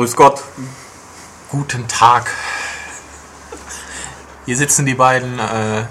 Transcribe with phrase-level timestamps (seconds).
[0.00, 0.40] Grüß Gott.
[1.50, 2.30] Guten Tag.
[4.46, 5.84] Hier sitzen die beiden äh,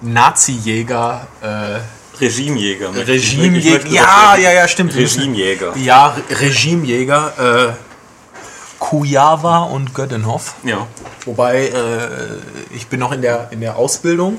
[0.00, 1.26] Nazi-Jäger.
[1.42, 2.94] Äh, Regimejäger.
[2.94, 3.88] Regimejäger.
[3.88, 4.94] Ja, ja, ja, stimmt.
[4.94, 5.76] Regimejäger.
[5.76, 7.68] Ja, Re- Regimejäger.
[7.70, 7.72] Äh,
[8.78, 10.54] Kujawa und Göttenhoff.
[10.62, 10.86] Ja.
[11.24, 14.38] Wobei, äh, ich bin noch in der, in der Ausbildung.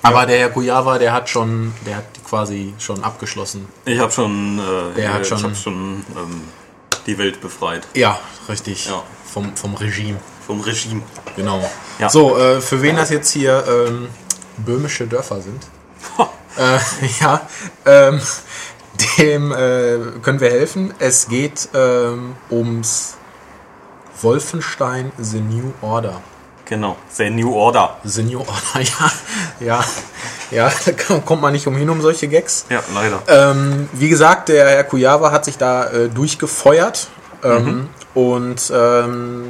[0.00, 3.68] Aber der Herr Kujawa, der hat schon, der hat quasi schon abgeschlossen.
[3.84, 6.40] Ich habe schon, äh, Der hat ich schon- hab schon ähm,
[7.06, 7.86] die Welt befreit.
[7.94, 8.18] Ja,
[8.48, 8.86] richtig.
[8.86, 9.02] Ja.
[9.24, 10.18] Vom, vom Regime.
[10.46, 11.02] Vom Regime.
[11.36, 11.68] Genau.
[11.98, 12.08] Ja.
[12.08, 14.08] So, äh, für wen das jetzt hier ähm,
[14.58, 15.62] böhmische Dörfer sind,
[16.56, 16.78] äh,
[17.20, 17.40] ja,
[17.86, 18.20] ähm,
[19.18, 20.94] dem äh, können wir helfen.
[20.98, 23.16] Es geht ähm, ums
[24.20, 26.20] Wolfenstein The New Order.
[26.70, 26.96] Genau.
[27.12, 27.96] The New Order.
[28.04, 29.12] The New Order, ja,
[29.60, 29.84] ja,
[30.50, 32.64] ja, da kommt man nicht umhin um solche Gags.
[32.70, 33.20] Ja, leider.
[33.26, 37.08] Ähm, wie gesagt, der Herr Kujawa hat sich da äh, durchgefeuert.
[37.42, 39.48] Ähm, Und ähm,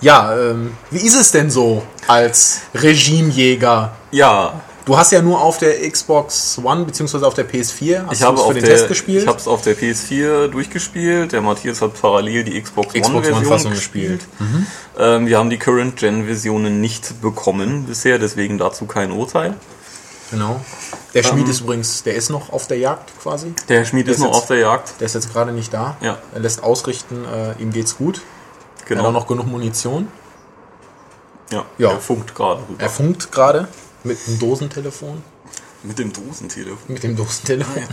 [0.00, 3.92] ja, ähm, wie ist es denn so als Regimejäger?
[4.10, 7.24] Ja, Du hast ja nur auf der Xbox One bzw.
[7.24, 9.22] auf der PS4 hast ich habe für den der, Test gespielt.
[9.22, 11.32] ich habe es auf der PS4 durchgespielt.
[11.32, 14.26] Der Matthias hat parallel die Xbox, Xbox One-Version One-Fassung gespielt.
[14.38, 14.50] gespielt.
[14.52, 14.66] Mhm.
[14.98, 19.54] Ähm, wir haben die Current-Gen-Versionen nicht bekommen bisher, deswegen dazu kein Urteil.
[20.30, 20.60] genau.
[21.14, 23.54] Der Schmied Ähm, ist übrigens, der ist noch auf der Jagd quasi.
[23.70, 25.00] Der Schmied Der ist ist noch jetzt- auf der Jagd.
[25.00, 25.96] Der ist jetzt gerade nicht da.
[26.02, 26.18] Ja.
[26.34, 28.18] Er lässt ausrichten, äh, ihm geht's gut.
[28.18, 29.04] Er hat Genau.
[29.06, 30.08] auch noch genug Munition.
[31.50, 31.64] ja.
[31.78, 31.92] Ja.
[31.92, 32.60] Er funkt gerade.
[32.78, 33.68] Er funkt gerade
[34.04, 35.22] mit einem Dosentelefon.
[35.82, 36.78] Mit dem Dosentelefon.
[36.88, 37.84] Mit dem Dosentelefon.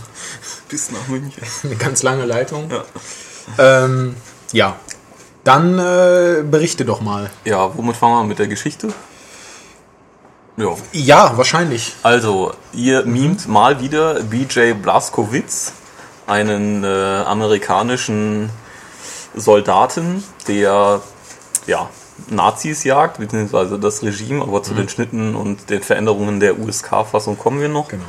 [0.70, 1.44] Bis nach München.
[1.64, 2.70] Eine ganz lange Leitung.
[2.70, 3.84] Ja.
[3.84, 4.16] Ähm,
[4.52, 4.76] ja.
[5.44, 7.32] Dann äh, berichte doch mal.
[7.46, 8.94] Ja, womit fangen wir mit der Geschichte?
[10.58, 10.76] Ja.
[10.92, 11.96] Ja, wahrscheinlich.
[12.04, 15.74] Also, ihr mimt mal wieder BJ Blazkowicz,
[16.28, 18.52] einen äh, amerikanischen
[19.34, 21.02] Soldaten, der
[21.66, 21.90] ja,
[22.30, 27.62] Nazis jagt, beziehungsweise das Regime, aber zu den Schnitten und den Veränderungen der USK-Fassung kommen
[27.62, 27.88] wir noch.
[27.88, 28.04] Genau.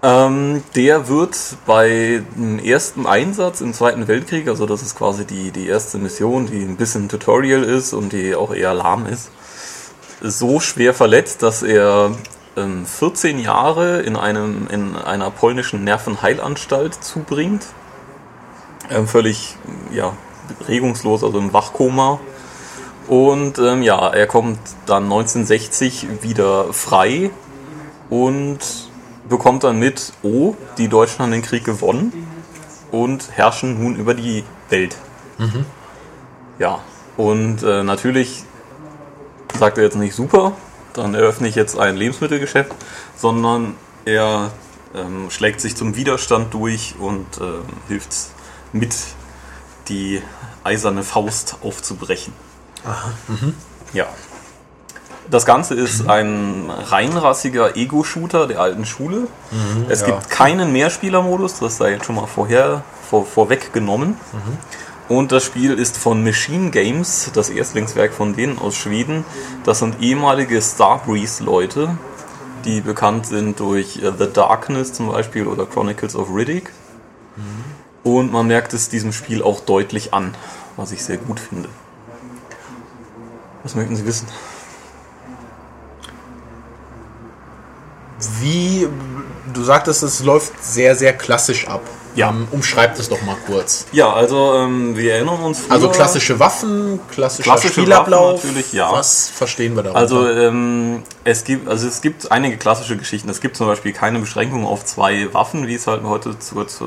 [0.00, 1.36] Ähm, der wird
[1.66, 6.46] bei dem ersten Einsatz im Zweiten Weltkrieg, also das ist quasi die, die erste Mission,
[6.46, 9.30] die ein bisschen Tutorial ist und die auch eher lahm ist,
[10.20, 12.12] so schwer verletzt, dass er
[12.56, 17.66] ähm, 14 Jahre in, einem, in einer polnischen Nervenheilanstalt zubringt.
[18.90, 19.56] Ähm, völlig
[19.92, 20.12] ja,
[20.68, 22.20] regungslos, also im Wachkoma.
[23.08, 27.30] Und ähm, ja, er kommt dann 1960 wieder frei
[28.10, 28.58] und
[29.28, 32.12] bekommt dann mit, oh, die Deutschen haben den Krieg gewonnen
[32.90, 34.96] und herrschen nun über die Welt.
[36.58, 36.80] Ja,
[37.16, 38.44] und äh, natürlich
[39.58, 40.52] sagt er jetzt nicht super,
[40.92, 42.74] dann eröffne ich jetzt ein Lebensmittelgeschäft,
[43.16, 44.50] sondern er
[44.94, 48.10] ähm, schlägt sich zum Widerstand durch und ähm, hilft
[48.72, 48.94] mit,
[49.88, 50.22] die
[50.64, 52.32] eiserne Faust aufzubrechen.
[53.92, 54.06] Ja.
[55.30, 59.28] Das Ganze ist ein reinrassiger Ego-Shooter der alten Schule.
[59.88, 60.06] es ja.
[60.06, 64.16] gibt keinen Mehrspielermodus, das sei jetzt schon mal vorher vor, vorweggenommen.
[65.08, 69.24] Und das Spiel ist von Machine Games, das Erstlingswerk von denen aus Schweden.
[69.64, 71.96] Das sind ehemalige Starbreeze-Leute,
[72.64, 76.72] die bekannt sind durch äh, The Darkness zum Beispiel oder Chronicles of Riddick.
[78.02, 80.34] Und man merkt es diesem Spiel auch deutlich an,
[80.76, 81.68] was ich sehr gut finde.
[83.62, 84.26] Was möchten Sie wissen?
[88.40, 88.88] Wie,
[89.52, 91.82] du sagtest, es läuft sehr, sehr klassisch ab.
[92.18, 92.30] Ja.
[92.30, 93.86] Ähm, umschreib das doch mal kurz.
[93.92, 98.34] Ja, also ähm, wir erinnern uns früher, Also klassische Waffen, klassischer Klassische Spielablauf.
[98.34, 98.90] Waffen natürlich, ja.
[98.90, 100.00] Was verstehen wir darunter?
[100.00, 103.28] Also ähm, es gibt also es gibt einige klassische Geschichten.
[103.28, 106.34] Es gibt zum Beispiel keine Beschränkung auf zwei Waffen, wie es halt heute,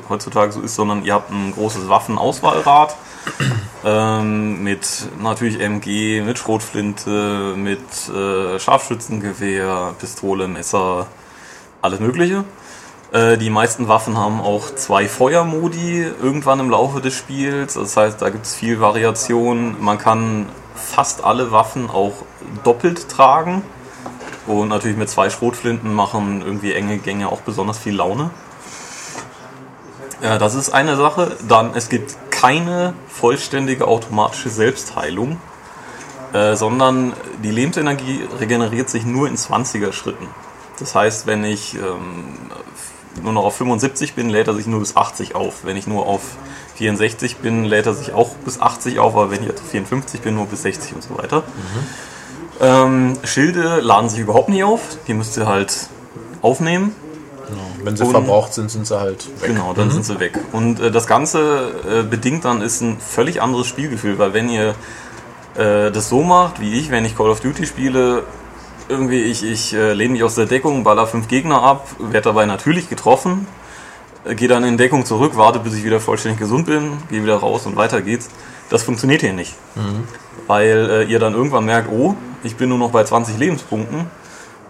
[0.09, 2.97] heutzutage so ist, sondern ihr habt ein großes Waffenauswahlrad
[3.85, 4.85] ähm, mit
[5.21, 7.79] natürlich MG, mit Schrotflinte, mit
[8.13, 11.07] äh, Scharfschützengewehr, Pistole, Messer,
[11.81, 12.43] alles Mögliche.
[13.11, 17.73] Äh, Die meisten Waffen haben auch zwei Feuermodi irgendwann im Laufe des Spiels.
[17.73, 19.81] Das heißt, da gibt es viel Variation.
[19.83, 22.13] Man kann fast alle Waffen auch
[22.63, 23.63] doppelt tragen.
[24.47, 28.31] Und natürlich mit zwei Schrotflinten machen irgendwie enge Gänge auch besonders viel Laune.
[30.23, 31.35] Ja, das ist eine Sache.
[31.47, 35.37] Dann, es gibt keine vollständige automatische Selbstheilung,
[36.33, 37.13] äh, sondern
[37.43, 40.27] die Lebensenergie regeneriert sich nur in 20er Schritten.
[40.79, 42.33] Das heißt, wenn ich ähm,
[43.23, 45.63] nur noch auf 75 bin, lädt er sich nur bis 80 auf.
[45.63, 46.21] Wenn ich nur auf
[46.75, 50.35] 64 bin, lädt er sich auch bis 80 auf, aber wenn ich auf 54 bin,
[50.35, 51.43] nur bis 60 und so weiter.
[52.59, 55.87] Ähm, Schilde laden sich überhaupt nicht auf, die müsst ihr halt
[56.41, 56.95] aufnehmen.
[57.83, 59.49] Wenn sie Und- verbraucht sind, sind sie halt weg.
[59.49, 60.37] Genau, dann sind sie weg.
[60.51, 64.75] Und äh, das Ganze äh, bedingt dann ist ein völlig anderes Spielgefühl, weil wenn ihr
[65.57, 68.23] äh, das so macht, wie ich, wenn ich Call of Duty spiele,
[68.89, 72.45] irgendwie ich, ich äh, lehne mich aus der Deckung, baller fünf Gegner ab, werde dabei
[72.45, 73.47] natürlich getroffen,
[74.25, 77.37] äh, gehe dann in Deckung zurück, warte, bis ich wieder vollständig gesund bin, gehe wieder
[77.37, 78.29] raus und weiter geht's.
[78.69, 79.55] Das funktioniert hier nicht.
[80.47, 84.07] Weil äh, ihr dann irgendwann merkt, oh, ich bin nur noch bei 20 Lebenspunkten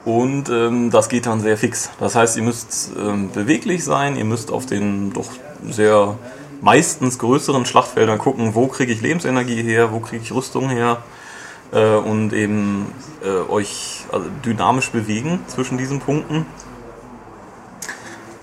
[0.05, 1.91] und ähm, das geht dann sehr fix.
[1.99, 5.29] Das heißt, ihr müsst ähm, beweglich sein, ihr müsst auf den doch
[5.69, 6.15] sehr
[6.61, 10.97] meistens größeren Schlachtfeldern gucken, wo kriege ich Lebensenergie her, wo kriege ich Rüstung her
[11.71, 16.45] äh, und eben äh, euch also dynamisch bewegen zwischen diesen Punkten.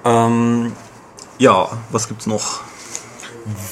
[0.05, 0.73] Ähm,
[1.39, 2.61] ja, was gibt's noch?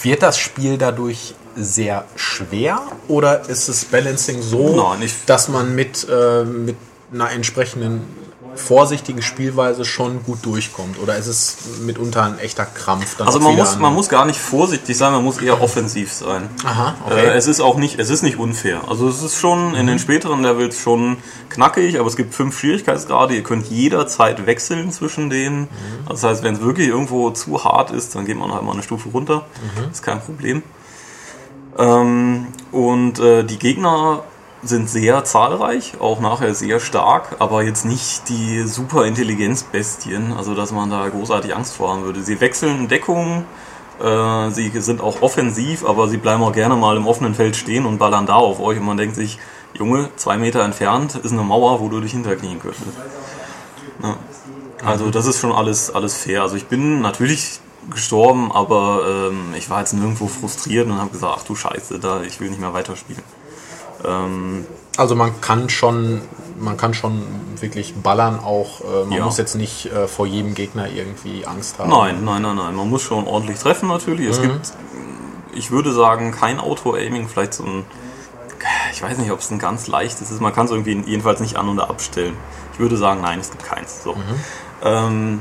[0.02, 6.06] Wird das Spiel dadurch sehr schwer oder ist das Balancing so, Nein, dass man mit,
[6.08, 6.76] äh, mit
[7.12, 8.02] einer entsprechenden
[8.56, 10.98] vorsichtigen Spielweise schon gut durchkommt?
[11.02, 13.20] Oder ist es mitunter ein echter Krampf?
[13.20, 16.48] Also man muss, an- man muss gar nicht vorsichtig sein, man muss eher offensiv sein.
[16.64, 17.26] Aha, Äh, okay.
[17.34, 18.82] es ist auch nicht, es ist nicht unfair.
[18.88, 21.18] Also es ist schon in den späteren Levels schon
[21.48, 23.34] knackig, aber es gibt fünf Schwierigkeitsgrade.
[23.34, 25.68] Ihr könnt jederzeit wechseln zwischen denen.
[26.08, 28.82] Das heißt, wenn es wirklich irgendwo zu hart ist, dann geht man halt mal eine
[28.82, 29.46] Stufe runter.
[29.92, 30.62] Ist kein Problem.
[31.78, 34.22] Ähm, und äh, die Gegner
[34.62, 40.72] sind sehr zahlreich, auch nachher sehr stark, aber jetzt nicht die super Intelligenzbestien, also dass
[40.72, 42.22] man da großartig Angst vor haben würde.
[42.22, 43.44] Sie wechseln Deckungen,
[44.02, 47.86] äh, sie sind auch offensiv, aber sie bleiben auch gerne mal im offenen Feld stehen
[47.86, 49.38] und ballern da auf euch und man denkt sich,
[49.74, 52.96] Junge, zwei Meter entfernt ist eine Mauer, wo du dich hinterknien könntest.
[54.02, 54.16] Ja.
[54.84, 56.42] Also das ist schon alles, alles fair.
[56.42, 57.60] Also ich bin natürlich
[57.90, 62.22] gestorben, aber ähm, ich war jetzt nirgendwo frustriert und habe gesagt, ach du Scheiße, da
[62.22, 63.22] ich will nicht mehr weiterspielen.
[64.06, 64.66] Ähm,
[64.98, 66.22] Also man kann schon,
[66.58, 67.22] man kann schon
[67.60, 68.80] wirklich ballern auch.
[68.80, 69.24] Äh, man Ja.
[69.26, 71.90] muss jetzt nicht äh, vor jedem Gegner irgendwie Angst haben.
[71.90, 72.74] nein, nein, nein, nein.
[72.74, 74.28] Man muss schon ordentlich treffen natürlich.
[74.28, 74.72] Es gibt,
[75.54, 77.84] ich würde sagen, kein Auto-Aiming, vielleicht so ein,
[78.92, 80.40] ich weiß nicht, ob es ein ganz leichtes ist.
[80.40, 82.34] Man kann es irgendwie jedenfalls nicht an- oder abstellen.
[82.72, 84.02] Ich würde sagen, nein, es gibt keins.
[84.02, 84.16] So.
[84.82, 85.40] Ähm,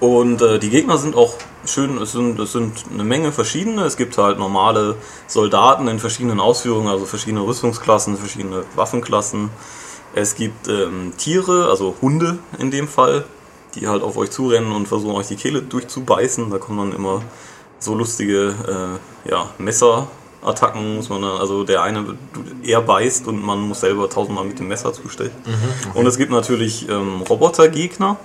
[0.00, 1.34] und äh, die Gegner sind auch
[1.66, 3.84] schön, es sind, es sind eine Menge verschiedene.
[3.84, 4.96] Es gibt halt normale
[5.26, 9.50] Soldaten in verschiedenen Ausführungen, also verschiedene Rüstungsklassen, verschiedene Waffenklassen.
[10.14, 13.24] Es gibt ähm, Tiere, also Hunde in dem Fall,
[13.74, 16.50] die halt auf euch zurennen und versuchen euch die Kehle durchzubeißen.
[16.50, 17.22] Da kommen dann immer
[17.78, 19.50] so lustige äh, ja,
[20.44, 22.16] Messerattacken, muss man dann, also der eine,
[22.62, 25.32] er beißt und man muss selber tausendmal mit dem Messer zustechen.
[25.94, 28.16] Und es gibt natürlich ähm, Robotergegner,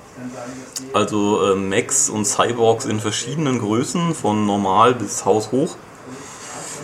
[0.93, 5.75] also äh, Mechs und Cyborgs in verschiedenen Größen, von normal bis haushoch.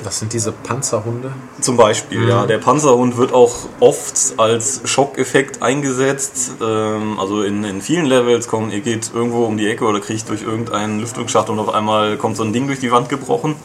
[0.03, 1.31] Das sind diese Panzerhunde.
[1.61, 2.45] Zum Beispiel, ja.
[2.45, 6.51] Der Panzerhund wird auch oft als Schockeffekt eingesetzt.
[6.61, 10.29] Ähm, also in, in vielen Levels kommt, ihr geht irgendwo um die Ecke oder kriegt
[10.29, 13.55] durch irgendeinen Lüftungsschacht und auf einmal kommt so ein Ding durch die Wand gebrochen.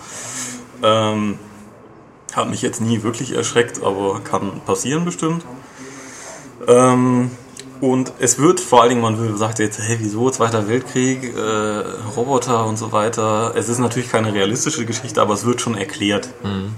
[0.83, 1.39] Ähm,
[2.37, 5.45] hat mich jetzt nie wirklich erschreckt, aber kann passieren bestimmt.
[6.67, 7.31] Ähm,
[7.81, 11.41] und es wird vor allen Dingen, man sagt jetzt, hey, wieso Zweiter Weltkrieg, äh,
[12.15, 13.55] Roboter und so weiter.
[13.57, 16.29] Es ist natürlich keine realistische Geschichte, aber es wird schon erklärt.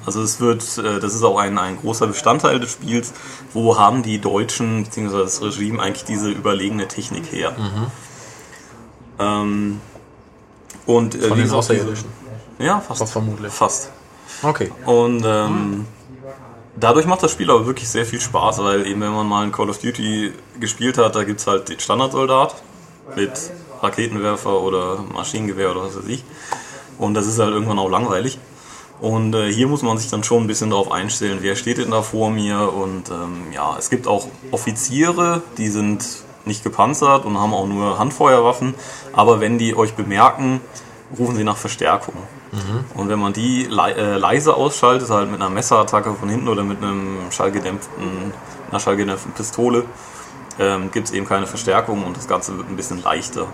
[0.07, 3.13] Also es wird, äh, das ist auch ein, ein großer Bestandteil des Spiels.
[3.53, 5.19] Wo haben die Deutschen bzw.
[5.19, 7.57] das Regime eigentlich diese überlegene Technik her?
[9.19, 9.81] Ähm,
[10.87, 12.09] und äh, Von den Außerirdischen.
[12.61, 13.09] Ja, fast.
[13.11, 13.53] Vermutlich.
[13.53, 13.91] Fast.
[14.43, 14.71] Okay.
[14.87, 15.87] Und ähm,
[16.77, 19.53] dadurch macht das Spiel aber wirklich sehr viel Spaß, weil eben wenn man mal ein
[19.53, 22.55] Call of Duty gespielt hat, da gibt es halt den Standardsoldat
[23.17, 23.33] mit
[23.81, 26.25] Raketenwerfer oder Maschinengewehr oder was weiß ich.
[26.99, 28.39] Und das ist halt irgendwann auch langweilig.
[29.01, 31.91] Und äh, hier muss man sich dann schon ein bisschen darauf einstellen, wer steht denn
[31.91, 32.73] da vor mir.
[32.73, 36.05] Und ähm, ja, es gibt auch Offiziere, die sind
[36.45, 38.75] nicht gepanzert und haben auch nur Handfeuerwaffen.
[39.13, 40.61] Aber wenn die euch bemerken,
[41.19, 42.15] rufen sie nach Verstärkung.
[42.95, 46.63] Und wenn man die lei äh, leise ausschaltet, halt mit einer Messerattacke von hinten oder
[46.65, 48.33] mit einem schallgedämpften,
[48.71, 49.85] einer schallgedämpften Pistole,
[50.59, 53.47] ähm, gibt es eben keine Verstärkung und das Ganze wird ein bisschen leichter.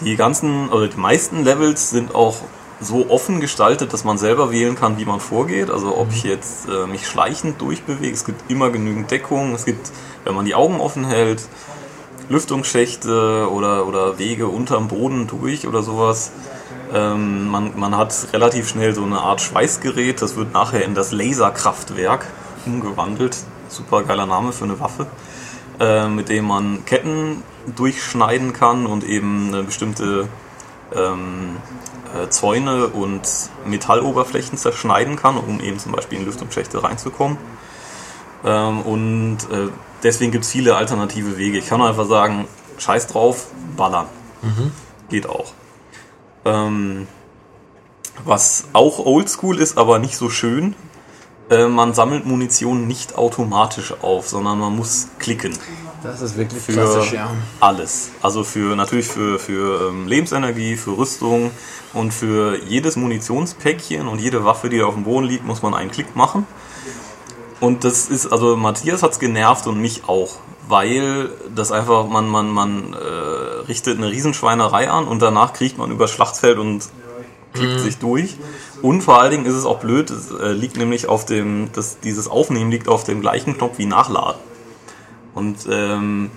[0.00, 2.36] Die ganzen, oder die meisten Levels sind auch
[2.80, 5.70] so offen gestaltet, dass man selber wählen kann, wie man vorgeht.
[5.70, 9.92] Also ob ich jetzt äh, mich schleichend durchbewege, es gibt immer genügend Deckung, es gibt,
[10.24, 11.42] wenn man die Augen offen hält,
[12.32, 16.32] Lüftungsschächte oder, oder Wege unterm Boden durch oder sowas.
[16.92, 21.12] Ähm, man, man hat relativ schnell so eine Art Schweißgerät, das wird nachher in das
[21.12, 22.26] Laserkraftwerk
[22.64, 23.36] umgewandelt.
[23.68, 25.06] Super geiler Name für eine Waffe,
[25.78, 27.42] äh, mit dem man Ketten
[27.76, 30.28] durchschneiden kann und eben eine bestimmte
[30.94, 31.56] ähm,
[32.14, 33.22] äh, Zäune und
[33.66, 37.36] Metalloberflächen zerschneiden kann, um eben zum Beispiel in Lüftungsschächte reinzukommen.
[38.44, 39.68] Ähm, und äh,
[40.02, 41.58] deswegen gibt es viele alternative Wege.
[41.58, 42.46] Ich kann nur einfach sagen,
[42.78, 43.46] scheiß drauf,
[43.76, 44.06] ballern.
[45.08, 45.52] Geht auch.
[46.44, 47.06] Ähm,
[48.24, 50.74] was auch oldschool ist, aber nicht so schön,
[51.50, 55.56] äh, man sammelt Munition nicht automatisch auf, sondern man muss klicken.
[56.02, 57.30] Das ist wirklich Für klassisch, ja.
[57.60, 58.10] alles.
[58.22, 61.52] Also für natürlich für, für ähm, Lebensenergie, für Rüstung
[61.92, 65.74] und für jedes Munitionspäckchen und jede Waffe, die da auf dem Boden liegt, muss man
[65.74, 66.46] einen Klick machen.
[67.62, 70.30] Und das ist, also Matthias hat's genervt und mich auch,
[70.66, 72.96] weil das einfach, man, man, man äh,
[73.68, 76.88] richtet eine Riesenschweinerei an und danach kriegt man übers Schlachtfeld und
[77.54, 78.36] klickt sich durch.
[78.82, 82.00] Und vor allen Dingen ist es auch blöd, es äh, liegt nämlich auf dem, das,
[82.00, 84.40] dieses Aufnehmen liegt auf dem gleichen Knopf wie Nachladen.
[85.32, 86.32] Und ähm,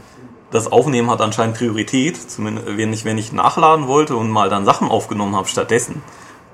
[0.51, 4.63] das Aufnehmen hat anscheinend Priorität, zumindest wenn ich, wenn ich nachladen wollte und mal dann
[4.63, 6.03] Sachen aufgenommen habe stattdessen.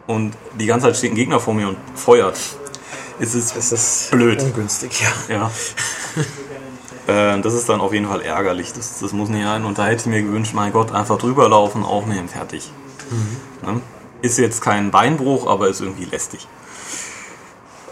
[0.08, 2.40] Und die ganze Zeit steht ein Gegner vor mir und feuert.
[3.22, 4.42] Ist es Das ist blöd.
[4.42, 5.00] ungünstig,
[5.30, 5.36] ja.
[5.36, 5.52] Ja.
[7.36, 8.74] äh, das ist dann auf jeden Fall ärgerlich.
[8.74, 9.64] Das, das muss nicht sein.
[9.64, 12.72] Und da hätte ich mir gewünscht, mein Gott, einfach drüber laufen, aufnehmen, fertig.
[13.62, 13.80] Ne?
[14.24, 16.48] Ist jetzt kein Beinbruch, aber ist irgendwie lästig.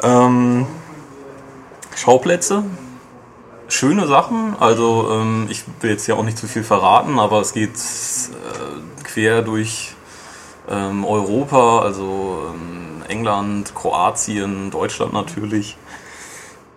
[0.02, 0.66] Ähm,
[1.96, 2.64] Schauplätze.
[3.68, 4.56] Schöne Sachen.
[4.60, 9.04] Also ähm, ich will jetzt ja auch nicht zu viel verraten, aber es geht äh,
[9.04, 9.94] quer durch
[10.68, 12.79] ähm, Europa, also ähm,
[13.10, 15.78] England, Kroatien, Deutschland natürlich.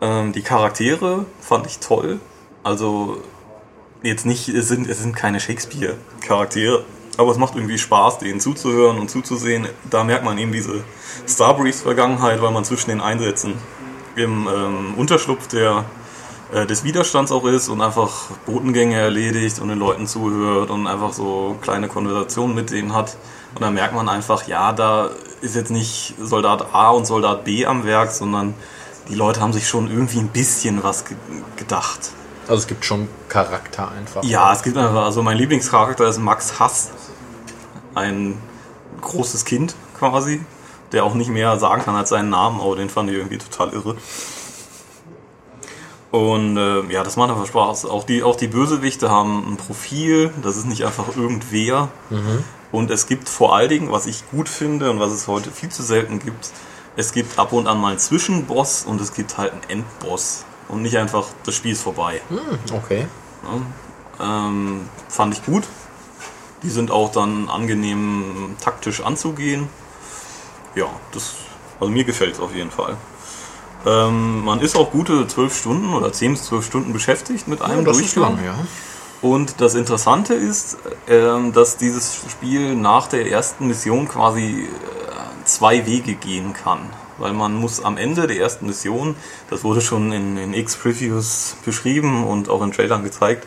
[0.01, 2.21] Ähm, die Charaktere fand ich toll.
[2.65, 3.23] Also
[4.03, 6.85] jetzt nicht, es sind, es sind keine Shakespeare-Charaktere,
[7.17, 9.69] aber es macht irgendwie Spaß, denen zuzuhören und zuzusehen.
[9.91, 10.83] Da merkt man eben diese
[11.27, 13.55] Starbreeze-Vergangenheit, weil man zwischen den Einsätzen
[14.17, 15.85] im ähm, Unterschlupf der,
[16.53, 21.13] äh, des Widerstands auch ist und einfach Botengänge erledigt und den Leuten zuhört und einfach
[21.13, 23.17] so kleine Konversationen mit denen hat.
[23.55, 25.11] Und dann merkt man einfach, ja, da
[25.43, 28.55] ist jetzt nicht Soldat A und Soldat B am Werk, sondern
[29.09, 31.17] die Leute haben sich schon irgendwie ein bisschen was ge
[31.57, 32.13] gedacht.
[32.49, 34.25] Also es gibt schon Charakter einfach.
[34.25, 36.91] Ja, es gibt einfach, also mein Lieblingscharakter ist Max Hass.
[37.95, 38.39] Ein
[39.01, 40.41] großes Kind quasi,
[40.93, 43.73] der auch nicht mehr sagen kann als seinen Namen, aber den fand ich irgendwie total
[43.73, 43.97] irre.
[46.11, 47.87] Und äh, ja, das macht einfach Spaß.
[47.87, 51.89] Auch die, auch die Bösewichte haben ein Profil, das ist nicht einfach irgendwer.
[52.73, 55.69] Und es gibt vor allen Dingen, was ich gut finde und was es heute viel
[55.69, 56.51] zu selten gibt,
[56.97, 60.45] es gibt ab und an mal einen Zwischenboss und es gibt halt einen Endboss.
[60.69, 62.21] Und nicht einfach, das Spiel ist vorbei.
[62.29, 63.07] Hm, okay.
[64.21, 65.65] Ähm, fand ich gut.
[66.63, 69.69] Die sind auch dann angenehm taktisch anzugehen.
[70.75, 71.35] Ja, das,
[71.81, 72.97] also mir gefällt es auf jeden Fall.
[73.85, 77.81] Ähm, man ist auch gute zwölf Stunden oder 10 bis 12 Stunden beschäftigt mit einem
[77.81, 78.37] Ja, das ist Durchgang.
[78.37, 78.55] lang, ja.
[79.23, 80.77] Und das Interessante ist,
[81.09, 86.91] ähm, dass dieses Spiel nach der ersten Mission quasi äh, zwei Wege gehen kann.
[87.19, 89.15] Weil man muss am Ende der ersten Mission,
[89.49, 93.47] das wurde schon in, in X-Previews beschrieben und auch in Trailern gezeigt,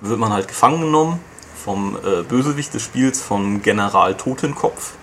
[0.00, 1.20] wird man halt gefangen genommen
[1.62, 4.94] vom äh, Bösewicht des Spiels, vom General Totenkopf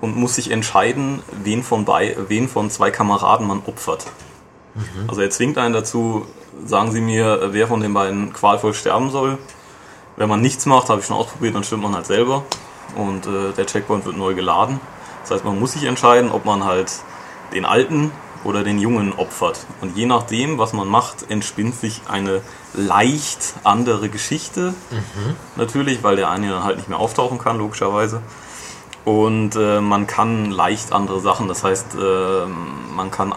[0.00, 4.06] und muss sich entscheiden, wen von, bei, wen von zwei Kameraden man opfert.
[5.06, 6.26] Also er zwingt einen dazu,
[6.66, 9.38] sagen Sie mir, wer von den beiden qualvoll sterben soll.
[10.16, 12.44] Wenn man nichts macht, habe ich schon ausprobiert, dann stimmt man halt selber
[12.96, 14.80] und äh, der Checkpoint wird neu geladen.
[15.22, 16.92] Das heißt, man muss sich entscheiden, ob man halt
[17.54, 18.10] den alten
[18.44, 19.64] oder den jungen opfert.
[19.80, 22.40] Und je nachdem, was man macht, entspinnt sich eine
[22.74, 24.74] leicht andere Geschichte.
[25.56, 28.20] Natürlich, weil der eine dann halt nicht mehr auftauchen kann, logischerweise.
[29.04, 32.46] Und äh, man kann leicht andere Sachen, das heißt, äh,
[32.94, 33.34] man kann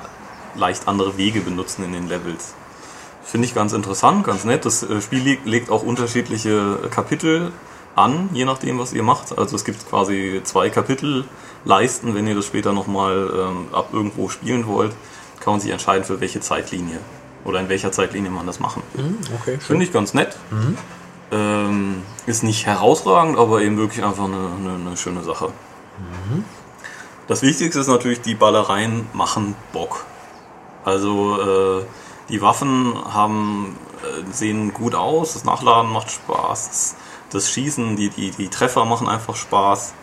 [0.55, 2.53] leicht andere Wege benutzen in den Levels.
[3.25, 4.65] Finde ich ganz interessant, ganz nett.
[4.65, 7.51] Das äh, Spiel legt, auch unterschiedliche Kapitel
[7.96, 9.38] an, je nachdem, was ihr macht.
[9.38, 14.67] Also es gibt quasi zwei Kapitelleisten, wenn ihr das später nochmal ähm, ab irgendwo spielen
[14.67, 14.91] wollt,
[15.39, 17.00] kann man sich entscheiden, für welche Zeitlinie
[17.46, 19.05] oder in welcher Zeitlinie man das machen will.
[19.05, 19.58] Hm, okay.
[19.60, 20.38] Finde ich ganz nett.
[21.32, 25.50] Ähm, ist nicht herausragend, aber eben wirklich einfach eine, eine, eine schöne Sache.
[27.27, 30.05] Das Wichtigste ist natürlich, die Ballereien machen Bock.
[30.84, 31.84] Also äh,
[32.29, 36.96] die Waffen haben, äh, sehen gut aus, das Nachladen macht Spaß,
[37.29, 39.94] das, Schießen, die, die, die Treffer machen einfach Spaß.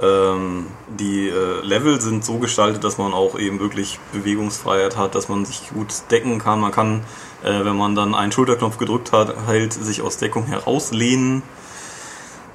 [0.00, 5.28] Ähm, die äh, Level sind so gestaltet, dass man auch eben wirklich Bewegungsfreiheit hat, dass
[5.28, 6.60] man sich gut decken kann.
[6.60, 7.04] Man kann,
[7.42, 11.42] äh, wenn man dann einen Schulterknopf gedrückt hat, halt sich aus Deckung herauslehnen.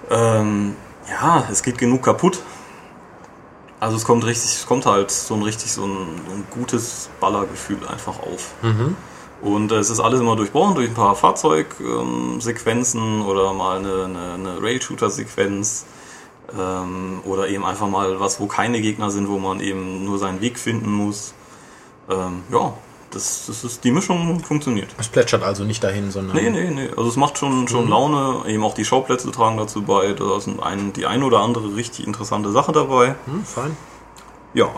[0.09, 0.75] Ähm,
[1.09, 2.39] ja, es geht genug kaputt.
[3.79, 7.09] Also es kommt richtig, es kommt halt so ein richtig so ein, so ein gutes
[7.19, 8.55] Ballergefühl einfach auf.
[9.41, 14.59] Und es ist alles immer durchbrochen durch ein paar Fahrzeugsequenzen oder mal eine, eine, eine
[14.61, 15.85] Rail-Shooter-Sequenz
[16.57, 20.41] ähm, oder eben einfach mal was, wo keine Gegner sind, wo man eben nur seinen
[20.41, 21.35] Weg finden muss.
[22.09, 22.73] Ähm, ja,
[23.11, 24.89] das, das ist, die Mischung funktioniert.
[24.99, 26.35] Es plätschert also nicht dahin, sondern.
[26.35, 26.89] Nee, nee, nee.
[26.95, 28.43] Also es macht schon, schon Laune.
[28.47, 30.13] Eben auch die Schauplätze tragen dazu bei.
[30.13, 33.15] Da sind ein, die ein oder andere richtig interessante Sache dabei.
[33.25, 33.77] Hm, fein.
[34.53, 34.69] Ja.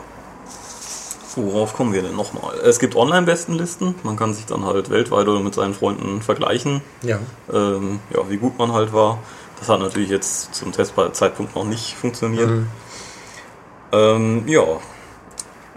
[1.36, 2.56] Worauf kommen wir denn nochmal?
[2.64, 3.96] Es gibt Online-Bestenlisten.
[4.04, 7.20] Man kann sich dann halt weltweit oder mit seinen Freunden vergleichen, Ja.
[7.54, 9.20] ähm, ja, wie gut man halt war.
[9.60, 12.50] Das hat natürlich jetzt zum Testzeitpunkt noch nicht funktioniert.
[12.50, 12.68] Mhm.
[13.92, 14.64] Ähm, ja,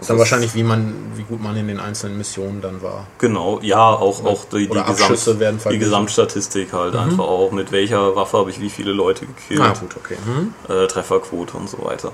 [0.03, 3.07] Ist dann wahrscheinlich, wie man, wie gut man in den einzelnen Missionen dann war.
[3.19, 5.77] Genau, ja, auch, auch die, die, werden die.
[5.77, 9.95] Gesamtstatistik halt einfach auch, mit welcher Waffe habe ich wie viele Leute gekillt, Ah, gut,
[9.95, 10.17] okay.
[10.25, 10.53] Mhm.
[10.67, 12.11] äh, Trefferquote und so weiter.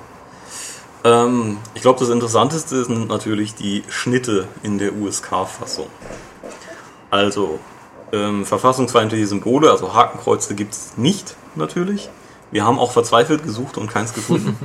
[1.03, 5.87] Ähm, ich glaube, das Interessanteste sind natürlich die Schnitte in der USK-Fassung.
[7.09, 7.59] Also,
[8.11, 12.07] ähm, verfassungsfeindliche Symbole, also Hakenkreuze gibt es nicht, natürlich.
[12.51, 14.55] Wir haben auch verzweifelt gesucht und keins gefunden.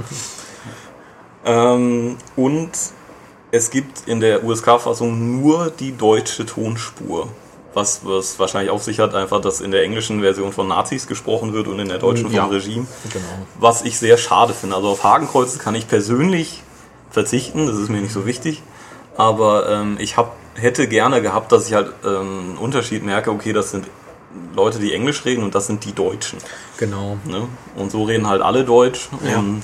[1.46, 2.70] ähm, und
[3.54, 7.28] es gibt in der USK-Fassung nur die deutsche Tonspur.
[7.72, 11.52] Was, was wahrscheinlich auf sich hat, einfach, dass in der englischen Version von Nazis gesprochen
[11.52, 12.42] wird und in der deutschen Ja.
[12.42, 12.86] vom Regime.
[13.12, 13.24] Genau.
[13.60, 14.74] Was ich sehr schade finde.
[14.74, 16.62] Also auf Hakenkreuze kann ich persönlich
[17.10, 18.62] verzichten, das ist mir nicht so wichtig.
[19.16, 23.52] Aber ähm, ich hab, hätte gerne gehabt, dass ich halt ähm, einen Unterschied merke, okay,
[23.52, 23.86] das sind
[24.56, 26.40] Leute, die Englisch reden und das sind die Deutschen.
[26.78, 27.18] Genau.
[27.24, 27.46] Ne?
[27.76, 29.08] Und so reden halt alle Deutsch.
[29.28, 29.38] Ja.
[29.38, 29.62] Und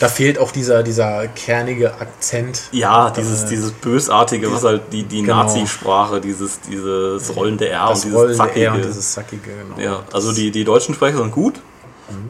[0.00, 2.62] Da fehlt auch dieser, dieser kernige Akzent.
[2.72, 5.36] Ja, dieses, Äh, dieses Bösartige, was halt die, die Genau.
[5.44, 8.66] Nazisprache, dieses, dieses rollende R Das und dieses rollende zackige.
[8.66, 9.80] R und dieses zackige, genau.
[9.80, 11.60] ja, also die, die deutschen Sprecher sind gut.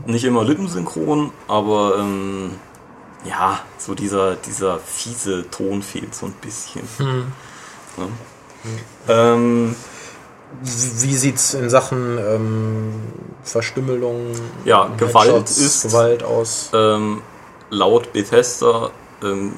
[0.07, 0.13] Mhm.
[0.13, 2.53] Nicht immer lippensynchron, aber ähm,
[3.25, 6.83] ja, so dieser, dieser fiese Ton fehlt so ein bisschen.
[6.99, 7.25] Mhm.
[7.97, 8.05] Ja.
[9.09, 9.75] Ähm,
[10.63, 12.93] Wie wie sieht's in Sachen ähm,
[13.43, 14.33] Verstümmelung,
[14.65, 16.71] Ja, Gewalt Headshots, ist- Gewalt aus?
[16.75, 17.23] ähm,
[17.73, 18.91] laut Bethesda
[19.23, 19.55] ähm,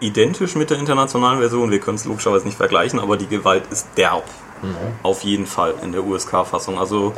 [0.00, 1.70] identisch mit der internationalen Version.
[1.70, 4.24] Wir können es logischerweise nicht vergleichen, aber die Gewalt ist derb.
[5.02, 6.78] Auf jeden Fall in der USK-Fassung.
[6.78, 7.12] Also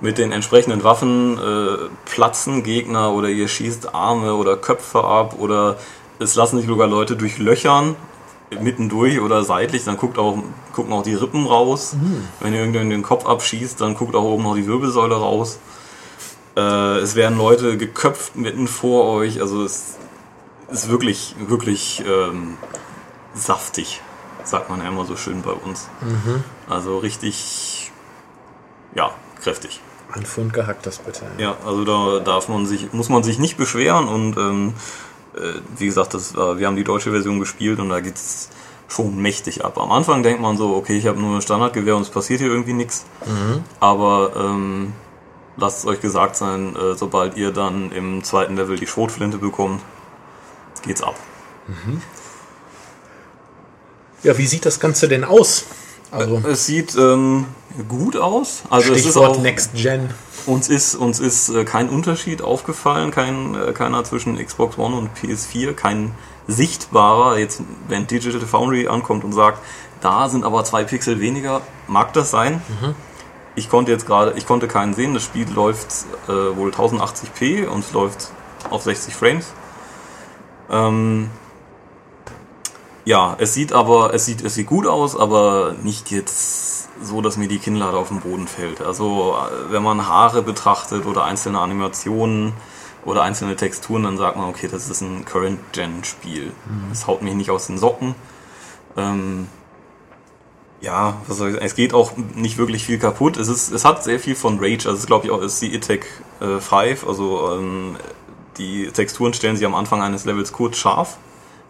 [0.00, 5.76] mit den entsprechenden Waffen äh, platzen Gegner oder ihr schießt Arme oder Köpfe ab oder
[6.20, 7.96] es lassen sich sogar Leute durchlöchern
[8.60, 10.38] mittendurch oder seitlich, dann guckt auch,
[10.72, 11.94] gucken auch die Rippen raus.
[12.40, 15.58] Wenn ihr irgendwann den Kopf abschießt, dann guckt auch oben noch die Wirbelsäule raus.
[16.58, 19.40] Äh, es werden Leute geköpft mitten vor euch.
[19.40, 19.96] Also es
[20.70, 22.56] ist wirklich, wirklich ähm,
[23.34, 24.00] saftig,
[24.44, 25.88] sagt man ja immer so schön bei uns.
[26.68, 27.92] Also richtig,
[28.94, 29.10] ja,
[29.42, 29.80] kräftig.
[30.12, 31.26] Ein Pfund gehackt, das bitte.
[31.38, 34.72] Ja, also da darf man sich, muss man sich nicht beschweren und ähm,
[35.36, 38.48] äh, wie gesagt, das, war- wir haben die deutsche Version gespielt und da geht's
[38.88, 39.76] schon mächtig ab.
[39.78, 42.48] Am Anfang denkt man so, okay, ich habe nur ein Standardgewehr und es passiert hier
[42.48, 43.04] irgendwie nichts.
[43.80, 44.94] Aber ähm,
[45.58, 49.82] lasst es euch gesagt sein, äh, sobald ihr dann im zweiten Level die Schrotflinte bekommt,
[50.82, 51.16] geht's ab.
[54.22, 55.66] Ja, wie sieht das Ganze denn aus?
[56.10, 57.46] Also, Es sieht ähm,
[57.88, 58.62] gut aus.
[58.70, 60.08] Also es ist Stichwort auch, Next Gen.
[60.46, 65.10] Uns ist, uns ist äh, kein Unterschied aufgefallen, kein, äh, keiner zwischen Xbox One und
[65.18, 66.12] PS4, kein
[66.46, 67.38] sichtbarer.
[67.38, 69.58] Jetzt, wenn Digital Foundry ankommt und sagt,
[70.00, 72.62] da sind aber zwei Pixel weniger, mag das sein.
[73.58, 75.14] Ich konnte jetzt gerade, ich konnte keinen sehen.
[75.14, 75.88] Das Spiel läuft
[76.28, 78.30] äh, wohl 1080p und läuft
[78.70, 79.52] auf 60 Frames.
[80.70, 81.28] Ähm,
[83.04, 87.36] ja, es sieht aber, es sieht, es sieht gut aus, aber nicht jetzt so, dass
[87.36, 88.80] mir die Kinnlade auf den Boden fällt.
[88.80, 92.52] Also, äh, wenn man Haare betrachtet oder einzelne Animationen
[93.04, 96.52] oder einzelne Texturen, dann sagt man, okay, das ist ein Current-Gen-Spiel.
[96.92, 98.14] Es haut mich nicht aus den Socken.
[98.96, 99.48] Ähm,
[100.80, 101.66] ja, was soll ich sagen?
[101.66, 103.36] Es geht auch nicht wirklich viel kaputt.
[103.36, 104.88] Es, ist, es hat sehr viel von Rage.
[104.88, 106.06] Also, es glaube ich, auch ist die ITEC
[106.40, 107.06] äh, 5.
[107.06, 107.96] Also, ähm,
[108.58, 111.16] die Texturen stellen sich am Anfang eines Levels kurz scharf.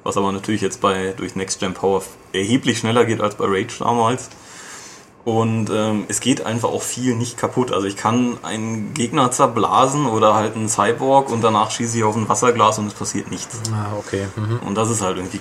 [0.05, 3.79] Was aber natürlich jetzt bei durch Next Gen Power erheblich schneller geht als bei Rage
[3.81, 4.31] damals.
[5.25, 7.73] Und ähm, es geht einfach auch viel nicht kaputt.
[7.73, 12.17] Also ich kann einen Gegner zerblasen oder halt einen Cyborg und danach schieße ich auf
[12.17, 13.61] ein Wasserglas und es passiert nichts.
[13.71, 14.29] Ah, okay.
[14.37, 14.61] Mhm.
[14.67, 15.41] Und das ist halt irgendwie,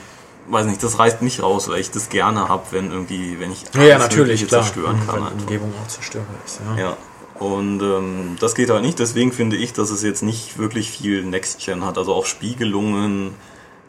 [0.49, 3.63] weiß nicht, das reißt mich raus, weil ich das gerne hab, wenn irgendwie, wenn ich
[3.73, 4.63] Ja, ja, natürlich, klar.
[4.63, 5.23] zerstören Mhm, kann.
[5.23, 5.31] Einfach.
[5.41, 6.81] Umgebung auch zerstörbar ist, ja.
[6.83, 6.97] Ja.
[7.39, 11.23] Und ähm, das geht halt nicht, deswegen finde ich, dass es jetzt nicht wirklich viel
[11.23, 11.97] Next-Gen hat.
[11.99, 13.35] Also auch Spiegelungen,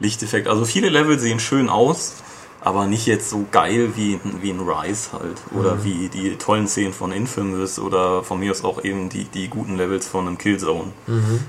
[0.01, 0.49] Lichteffekt.
[0.49, 2.17] Also viele Level sehen schön aus,
[2.61, 5.39] aber nicht jetzt so geil wie, wie ein Rise halt.
[5.59, 9.49] Oder wie die tollen Szenen von Infamous oder von mir aus auch eben die, die
[9.49, 10.93] guten Levels von einem Killzone,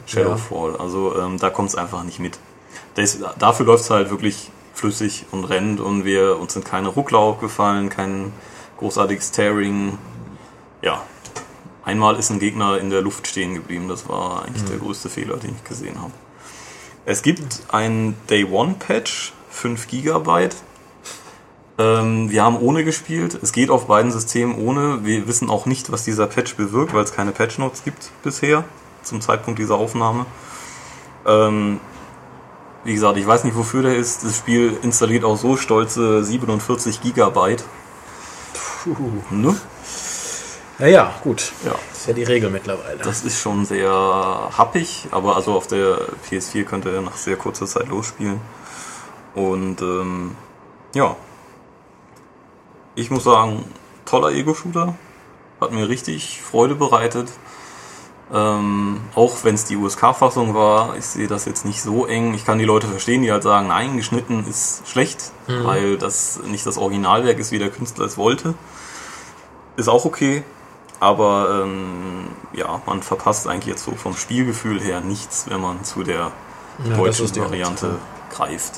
[0.06, 0.78] Shadowfall.
[0.78, 2.40] Also ähm, da kommt es einfach nicht mit.
[2.96, 7.20] Das, dafür läuft es halt wirklich flüssig und rennt und wir uns sind keine Ruckler
[7.20, 8.32] aufgefallen, kein
[8.78, 9.98] großartiges Tearing.
[10.82, 11.04] Ja,
[11.84, 13.88] einmal ist ein Gegner in der Luft stehen geblieben.
[13.90, 16.14] Das war eigentlich der größte Fehler, den ich gesehen habe.
[17.06, 20.50] Es gibt ein Day One Patch, 5 GB.
[21.78, 23.38] Ähm, wir haben ohne gespielt.
[23.42, 25.04] Es geht auf beiden Systemen ohne.
[25.04, 28.64] Wir wissen auch nicht, was dieser Patch bewirkt, weil es keine Patch Notes gibt bisher
[29.04, 30.26] zum Zeitpunkt dieser Aufnahme.
[31.26, 31.80] Ähm,
[32.84, 34.24] wie gesagt, ich weiß nicht, wofür der ist.
[34.24, 37.64] Das Spiel installiert auch so stolze 47 Gigabyte.
[38.54, 38.96] Puh.
[39.30, 39.56] Ne?
[40.80, 41.52] Naja, gut.
[41.66, 41.76] Ja.
[41.90, 43.00] Das ist ja die Regel mittlerweile.
[43.04, 47.66] Das ist schon sehr happig, aber also auf der PS4 könnte er nach sehr kurzer
[47.66, 48.40] Zeit losspielen.
[49.36, 50.36] Und ähm,
[50.94, 51.18] ja,
[52.96, 53.66] ich muss sagen,
[54.06, 54.96] toller Ego-Shooter.
[55.60, 57.28] Hat mir richtig Freude bereitet.
[58.32, 62.36] Ähm, auch wenn es die USK-Fassung war, ich sehe das jetzt nicht so eng.
[62.36, 66.64] Ich kann die Leute verstehen, die halt sagen, nein, geschnitten ist schlecht, weil das nicht
[66.66, 68.54] das Originalwerk ist, wie der Künstler es wollte.
[69.78, 70.44] Ist auch okay,
[71.00, 76.04] aber ähm, ja, man verpasst eigentlich jetzt so vom Spielgefühl her nichts, wenn man zu
[76.04, 76.32] der
[76.88, 78.48] Ja, deutschen Variante Hauptsache.
[78.50, 78.74] greift.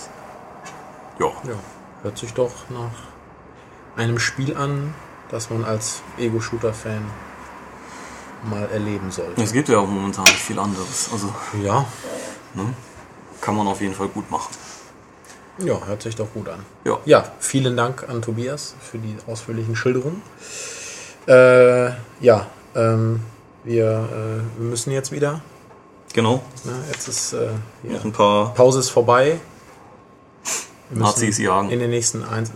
[1.20, 1.56] Ja, Ja,
[2.04, 4.94] hört sich doch nach einem Spiel an,
[5.30, 7.02] das man als Ego-Shooter-Fan
[8.44, 9.42] mal erleben sollte.
[9.42, 11.10] es gibt ja auch momentan nicht viel anderes.
[11.12, 11.86] Also Ja,
[12.54, 12.74] ne,
[13.42, 14.54] kann man auf jeden Fall gut machen.
[15.60, 16.66] ja, hört sich doch gut an.
[16.86, 20.22] Ja, Ja, vielen Dank an Tobias für die ausführlichen Schilderungen.
[21.28, 23.20] Äh, ja, ähm,
[23.64, 25.42] wir, äh, wir müssen jetzt wieder.
[26.14, 26.42] genau.
[26.64, 27.50] Ne, jetzt ist äh,
[27.84, 27.92] hier.
[27.94, 29.40] Noch ein paar Pause ist vorbei.
[30.90, 31.70] Nazis jagen.
[31.70, 32.50] In den nächsten ein,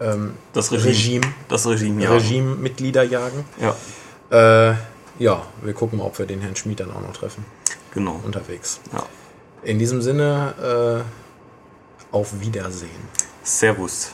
[0.00, 0.88] ähm, Das Regime.
[0.90, 2.10] Regime, Das Regime, ja.
[2.10, 3.44] Regime-Mitglieder jagen.
[3.60, 3.74] Ja,
[4.28, 4.74] Äh,
[5.18, 7.44] ja, wir gucken mal, ob wir den Herrn Schmid dann auch noch treffen.
[7.92, 8.20] genau.
[8.24, 8.80] Unterwegs.
[8.92, 9.04] Ja.
[9.62, 13.08] In diesem Sinne, äh, auf Wiedersehen.
[13.42, 14.10] Servus.